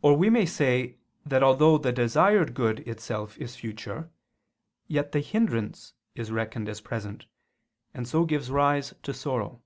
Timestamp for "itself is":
2.88-3.54